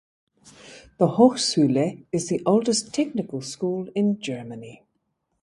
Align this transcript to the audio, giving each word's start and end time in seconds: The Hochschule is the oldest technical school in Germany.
The 0.97 1.09
Hochschule 1.09 2.05
is 2.11 2.27
the 2.29 2.41
oldest 2.47 2.91
technical 2.91 3.39
school 3.41 3.87
in 3.93 4.19
Germany. 4.19 4.81